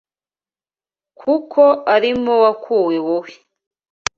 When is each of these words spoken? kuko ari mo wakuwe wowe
kuko 1.19 1.61
ari 1.95 2.11
mo 2.21 2.33
wakuwe 2.43 2.97
wowe 3.05 3.31